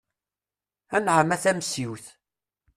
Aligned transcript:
Anɛam 0.95 1.29
a 1.35 1.37
Tamsiwt. 1.43 2.05